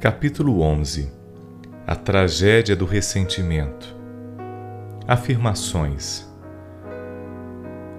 Capítulo 0.00 0.62
11 0.62 1.12
A 1.86 1.94
tragédia 1.94 2.74
do 2.74 2.86
ressentimento. 2.86 3.94
Afirmações. 5.06 6.26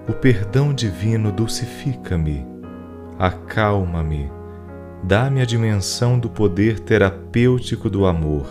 O 0.08 0.12
perdão 0.12 0.74
divino 0.74 1.30
dulcifica-me, 1.30 2.44
acalma-me, 3.16 4.28
dá-me 5.04 5.42
a 5.42 5.44
dimensão 5.44 6.18
do 6.18 6.28
poder 6.28 6.80
terapêutico 6.80 7.88
do 7.88 8.04
amor. 8.04 8.48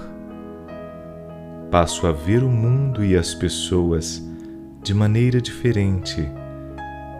Passo 1.70 2.07
a 2.07 2.13
ver 2.13 2.43
o 2.43 2.49
mundo 2.49 3.04
e 3.04 3.18
as 3.18 3.35
pessoas 3.35 4.26
de 4.81 4.93
maneira 4.93 5.41
diferente, 5.41 6.26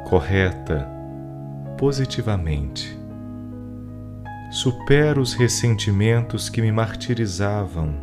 correta, 0.08 0.90
positivamente 1.78 3.01
supero 4.52 5.22
os 5.22 5.34
ressentimentos 5.34 6.50
que 6.50 6.62
me 6.62 6.74
martirizavam. 6.74 7.96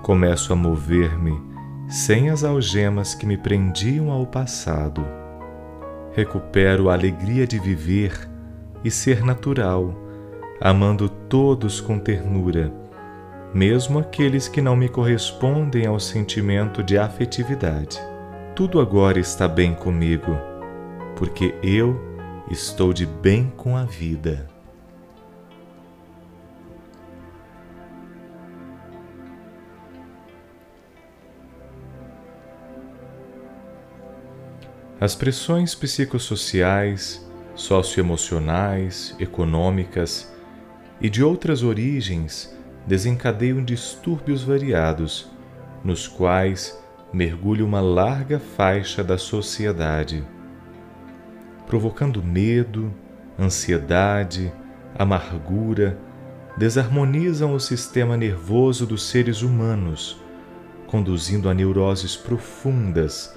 Começo 0.00 0.52
a 0.52 0.56
mover-me 0.56 1.42
sem 1.88 2.30
as 2.30 2.44
algemas 2.44 3.12
que 3.12 3.26
me 3.26 3.36
prendiam 3.36 4.12
ao 4.12 4.24
passado. 4.24 5.04
Recupero 6.12 6.88
a 6.88 6.92
alegria 6.92 7.44
de 7.44 7.58
viver 7.58 8.12
e 8.84 8.90
ser 8.90 9.24
natural, 9.24 9.92
amando 10.60 11.08
todos 11.08 11.80
com 11.80 11.98
ternura, 11.98 12.72
mesmo 13.52 13.98
aqueles 13.98 14.46
que 14.46 14.62
não 14.62 14.76
me 14.76 14.88
correspondem 14.88 15.86
ao 15.86 15.98
sentimento 15.98 16.84
de 16.84 16.96
afetividade. 16.96 18.00
Tudo 18.54 18.80
agora 18.80 19.18
está 19.18 19.48
bem 19.48 19.74
comigo, 19.74 20.38
porque 21.16 21.52
eu 21.64 22.00
estou 22.48 22.92
de 22.92 23.04
bem 23.04 23.52
com 23.56 23.76
a 23.76 23.84
vida. 23.84 24.55
As 34.98 35.14
pressões 35.14 35.74
psicossociais, 35.74 37.22
socioemocionais, 37.54 39.14
econômicas 39.20 40.34
e 40.98 41.10
de 41.10 41.22
outras 41.22 41.62
origens 41.62 42.56
desencadeiam 42.86 43.62
distúrbios 43.62 44.42
variados, 44.42 45.30
nos 45.84 46.08
quais 46.08 46.82
mergulha 47.12 47.62
uma 47.62 47.80
larga 47.82 48.38
faixa 48.38 49.04
da 49.04 49.18
sociedade, 49.18 50.26
provocando 51.66 52.22
medo, 52.22 52.90
ansiedade, 53.38 54.50
amargura, 54.98 55.98
desarmonizam 56.56 57.52
o 57.52 57.60
sistema 57.60 58.16
nervoso 58.16 58.86
dos 58.86 59.02
seres 59.02 59.42
humanos, 59.42 60.18
conduzindo 60.86 61.50
a 61.50 61.54
neuroses 61.54 62.16
profundas 62.16 63.36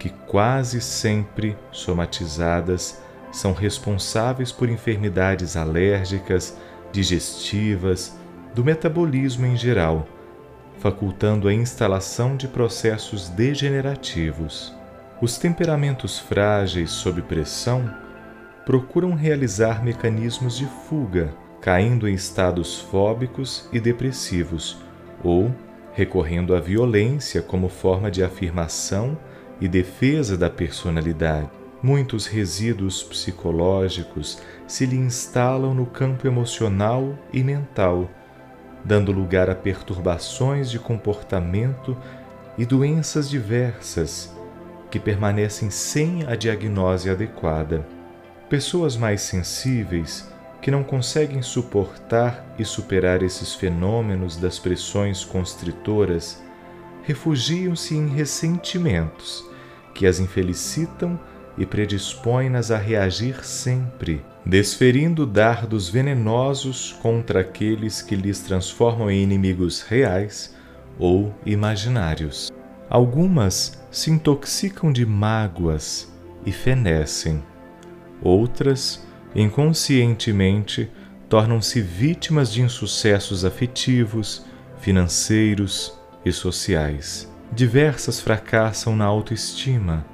que 0.00 0.08
quase 0.08 0.80
sempre 0.80 1.54
somatizadas 1.70 3.02
são 3.30 3.52
responsáveis 3.52 4.50
por 4.50 4.70
enfermidades 4.70 5.58
alérgicas, 5.58 6.56
digestivas, 6.90 8.18
do 8.54 8.64
metabolismo 8.64 9.44
em 9.44 9.56
geral, 9.56 10.08
facultando 10.78 11.46
a 11.46 11.52
instalação 11.52 12.34
de 12.34 12.48
processos 12.48 13.28
degenerativos. 13.28 14.74
Os 15.20 15.36
temperamentos 15.36 16.18
frágeis 16.18 16.90
sob 16.90 17.20
pressão 17.20 17.94
procuram 18.64 19.14
realizar 19.14 19.84
mecanismos 19.84 20.56
de 20.56 20.66
fuga, 20.88 21.34
caindo 21.60 22.08
em 22.08 22.14
estados 22.14 22.80
fóbicos 22.80 23.68
e 23.70 23.78
depressivos, 23.78 24.78
ou 25.22 25.54
recorrendo 25.92 26.54
à 26.54 26.60
violência 26.60 27.42
como 27.42 27.68
forma 27.68 28.10
de 28.10 28.24
afirmação 28.24 29.18
e 29.60 29.68
defesa 29.68 30.36
da 30.36 30.48
personalidade. 30.48 31.50
Muitos 31.82 32.26
resíduos 32.26 33.02
psicológicos 33.02 34.40
se 34.66 34.84
lhe 34.84 34.96
instalam 34.96 35.74
no 35.74 35.86
campo 35.86 36.26
emocional 36.26 37.18
e 37.32 37.42
mental, 37.42 38.10
dando 38.84 39.12
lugar 39.12 39.48
a 39.48 39.54
perturbações 39.54 40.70
de 40.70 40.78
comportamento 40.78 41.96
e 42.58 42.66
doenças 42.66 43.28
diversas 43.28 44.34
que 44.90 44.98
permanecem 44.98 45.70
sem 45.70 46.26
a 46.26 46.34
diagnose 46.34 47.08
adequada. 47.08 47.86
Pessoas 48.48 48.96
mais 48.96 49.22
sensíveis 49.22 50.30
que 50.60 50.70
não 50.70 50.82
conseguem 50.82 51.40
suportar 51.40 52.44
e 52.58 52.64
superar 52.64 53.22
esses 53.22 53.54
fenômenos 53.54 54.36
das 54.36 54.58
pressões 54.58 55.24
constritoras 55.24 56.42
refugiam-se 57.10 57.96
em 57.96 58.06
ressentimentos 58.06 59.44
que 59.92 60.06
as 60.06 60.20
infelicitam 60.20 61.18
e 61.58 61.66
predispõem-nas 61.66 62.70
a 62.70 62.78
reagir 62.78 63.44
sempre, 63.44 64.24
desferindo 64.46 65.26
dardos 65.26 65.88
venenosos 65.88 66.96
contra 67.02 67.40
aqueles 67.40 68.00
que 68.00 68.14
lhes 68.14 68.38
transformam 68.38 69.10
em 69.10 69.24
inimigos 69.24 69.82
reais 69.82 70.54
ou 71.00 71.34
imaginários. 71.44 72.52
Algumas 72.88 73.82
se 73.90 74.12
intoxicam 74.12 74.92
de 74.92 75.04
mágoas 75.04 76.12
e 76.46 76.52
fenecem. 76.52 77.42
Outras, 78.22 79.04
inconscientemente, 79.34 80.88
tornam-se 81.28 81.80
vítimas 81.80 82.52
de 82.52 82.62
insucessos 82.62 83.44
afetivos, 83.44 84.46
financeiros 84.78 85.99
e 86.24 86.32
sociais 86.32 87.30
diversas 87.52 88.20
fracassam 88.20 88.94
na 88.94 89.04
autoestima, 89.04 90.04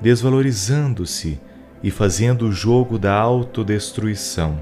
desvalorizando-se 0.00 1.40
e 1.82 1.90
fazendo 1.90 2.46
o 2.46 2.52
jogo 2.52 2.98
da 2.98 3.14
autodestruição. 3.14 4.60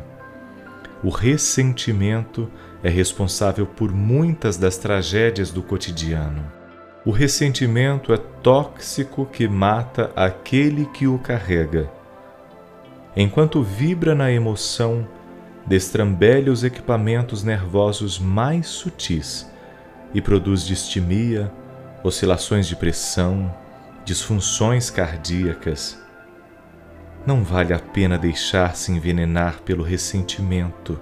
O 1.03 1.10
ressentimento 1.10 2.50
é 2.82 2.88
responsável 2.88 3.66
por 3.66 3.92
muitas 3.92 4.56
das 4.56 4.76
tragédias 4.76 5.50
do 5.50 5.62
cotidiano. 5.62 6.44
O 7.04 7.10
ressentimento 7.10 8.12
é 8.12 8.16
tóxico 8.16 9.26
que 9.26 9.47
mata 9.48 10.10
aquele 10.16 10.87
que 10.87 11.06
o 11.06 11.19
carrega. 11.19 11.91
Enquanto 13.16 13.62
vibra 13.62 14.14
na 14.14 14.31
emoção, 14.31 15.06
destrambelha 15.66 16.53
os 16.53 16.64
equipamentos 16.64 17.43
nervosos 17.43 18.19
mais 18.19 18.66
sutis 18.66 19.50
e 20.16 20.22
produz 20.22 20.65
distimia, 20.65 21.53
oscilações 22.03 22.66
de 22.66 22.75
pressão, 22.75 23.54
disfunções 24.03 24.88
cardíacas. 24.88 26.03
Não 27.27 27.44
vale 27.44 27.75
a 27.75 27.78
pena 27.78 28.16
deixar-se 28.16 28.91
envenenar 28.91 29.60
pelo 29.60 29.84
ressentimento. 29.84 30.99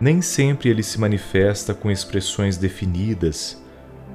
Nem 0.00 0.22
sempre 0.22 0.68
ele 0.68 0.84
se 0.84 1.00
manifesta 1.00 1.74
com 1.74 1.90
expressões 1.90 2.56
definidas, 2.56 3.60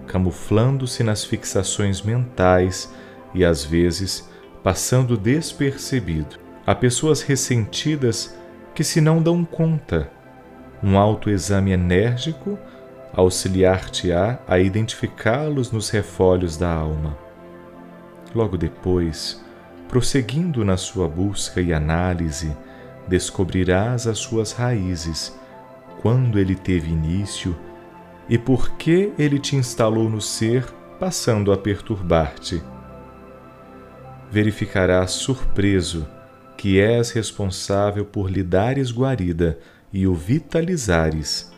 camuflando-se 0.07 1.03
nas 1.03 1.25
fixações 1.25 2.02
mentais 2.02 2.90
e 3.34 3.44
às 3.44 3.66
vezes 3.66 4.30
passando 4.63 5.18
despercebido. 5.18 6.38
Há 6.66 6.74
pessoas 6.74 7.22
ressentidas 7.22 8.33
que 8.74 8.83
se 8.86 9.01
não 9.01 9.22
dão 9.22 9.44
conta. 9.44 10.10
Um 10.81 10.98
autoexame 10.98 11.72
enérgico 11.72 12.57
auxiliar-te-á 13.18 14.38
a, 14.48 14.60
identificá-los 14.60 15.72
nos 15.72 15.90
refolhos 15.90 16.56
da 16.56 16.72
alma. 16.72 17.18
Logo 18.34 18.56
depois, 18.56 19.44
prosseguindo 19.90 20.64
na 20.64 20.78
sua 20.78 21.08
busca 21.08 21.60
e 21.60 21.74
análise, 21.74 22.56
descobrirás 23.08 24.06
as 24.06 24.19
suas 24.19 24.52
raízes, 24.52 25.36
quando 26.00 26.38
ele 26.38 26.54
teve 26.54 26.92
início 26.92 27.58
e 28.30 28.38
por 28.38 28.69
que 28.74 29.12
ele 29.18 29.40
te 29.40 29.56
instalou 29.56 30.08
no 30.08 30.22
ser, 30.22 30.63
passando 31.00 31.52
a 31.52 31.58
perturbar-te. 31.58 32.62
Verificarás 34.30 35.12
surpreso 35.12 36.08
que 36.56 36.80
és 36.80 37.12
responsável 37.12 38.06
por 38.06 38.30
lhe 38.30 38.44
dares 38.44 38.92
guarida 38.92 39.58
e 39.92 40.06
o 40.06 40.13
vitalizares 40.13 41.56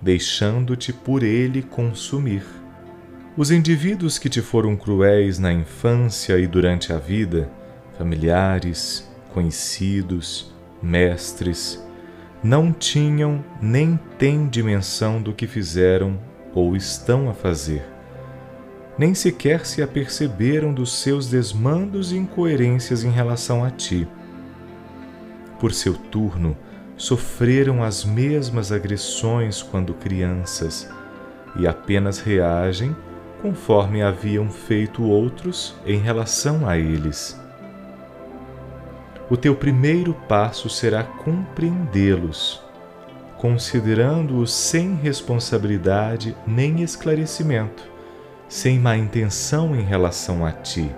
deixando-te 0.00 0.92
por 0.92 1.22
ele 1.22 1.62
consumir. 1.62 2.42
Os 3.36 3.50
indivíduos 3.50 4.18
que 4.18 4.28
te 4.28 4.40
foram 4.40 4.76
cruéis 4.76 5.38
na 5.38 5.52
infância 5.52 6.38
e 6.38 6.46
durante 6.46 6.92
a 6.92 6.98
vida, 6.98 7.50
familiares, 7.96 9.08
conhecidos, 9.32 10.52
mestres, 10.82 11.82
não 12.42 12.72
tinham 12.72 13.44
nem 13.60 13.98
têm 14.18 14.48
dimensão 14.48 15.20
do 15.20 15.32
que 15.32 15.46
fizeram 15.46 16.18
ou 16.54 16.74
estão 16.74 17.28
a 17.28 17.34
fazer. 17.34 17.84
Nem 18.98 19.14
sequer 19.14 19.64
se 19.64 19.82
aperceberam 19.82 20.74
dos 20.74 20.92
seus 20.92 21.28
desmandos 21.28 22.12
e 22.12 22.16
incoerências 22.16 23.04
em 23.04 23.10
relação 23.10 23.64
a 23.64 23.70
ti. 23.70 24.06
Por 25.58 25.72
seu 25.72 25.94
turno, 25.94 26.56
sofreram 27.00 27.82
as 27.82 28.04
mesmas 28.04 28.70
agressões 28.70 29.62
quando 29.62 29.94
crianças 29.94 30.86
e 31.56 31.66
apenas 31.66 32.20
reagem 32.20 32.94
conforme 33.40 34.02
haviam 34.02 34.50
feito 34.50 35.02
outros 35.02 35.74
em 35.86 35.98
relação 35.98 36.68
a 36.68 36.76
eles. 36.76 37.40
O 39.30 39.36
teu 39.36 39.56
primeiro 39.56 40.12
passo 40.28 40.68
será 40.68 41.02
compreendê-los, 41.02 42.62
considerando-os 43.38 44.52
sem 44.52 44.94
responsabilidade 44.94 46.36
nem 46.46 46.82
esclarecimento, 46.82 47.82
sem 48.46 48.78
má 48.78 48.94
intenção 48.94 49.74
em 49.74 49.82
relação 49.82 50.44
a 50.44 50.52
ti. 50.52 50.94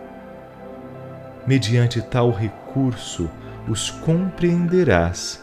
Mediante 1.46 2.02
tal 2.02 2.32
recurso, 2.32 3.30
os 3.68 3.88
compreenderás 3.88 5.40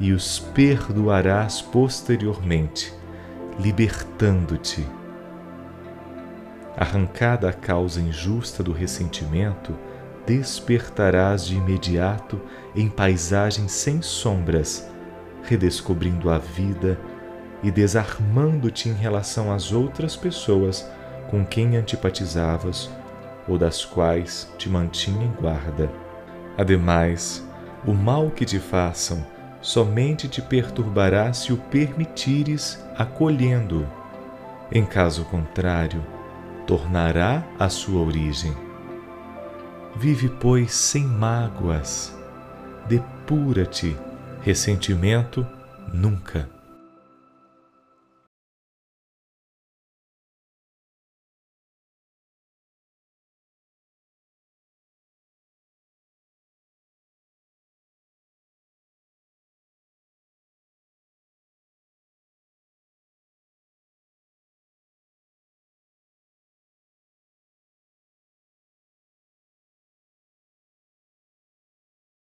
e 0.00 0.12
os 0.12 0.38
perdoarás 0.38 1.60
posteriormente, 1.60 2.92
libertando-te. 3.58 4.86
Arrancada 6.76 7.48
a 7.48 7.52
causa 7.52 8.00
injusta 8.00 8.62
do 8.62 8.72
ressentimento, 8.72 9.74
despertarás 10.24 11.44
de 11.44 11.56
imediato 11.56 12.40
em 12.76 12.88
paisagens 12.88 13.72
sem 13.72 14.00
sombras, 14.00 14.88
redescobrindo 15.42 16.30
a 16.30 16.38
vida 16.38 16.98
e 17.62 17.70
desarmando-te 17.70 18.88
em 18.88 18.92
relação 18.92 19.52
às 19.52 19.72
outras 19.72 20.14
pessoas 20.14 20.88
com 21.30 21.44
quem 21.44 21.76
antipatizavas 21.76 22.90
ou 23.48 23.58
das 23.58 23.84
quais 23.84 24.52
te 24.56 24.68
mantinha 24.68 25.24
em 25.24 25.32
guarda. 25.32 25.90
Ademais, 26.56 27.44
o 27.86 27.92
mal 27.92 28.30
que 28.30 28.44
te 28.44 28.58
façam 28.58 29.24
somente 29.60 30.28
te 30.28 30.40
perturbará 30.40 31.32
se 31.32 31.52
o 31.52 31.56
permitires 31.56 32.84
acolhendo. 32.96 33.86
Em 34.70 34.84
caso 34.84 35.24
contrário, 35.24 36.04
tornará 36.66 37.44
a 37.58 37.68
sua 37.68 38.00
origem. 38.02 38.54
Vive, 39.96 40.28
pois, 40.28 40.72
sem 40.72 41.02
mágoas. 41.04 42.16
Depura-te. 42.86 43.96
Ressentimento 44.42 45.46
nunca. 45.92 46.57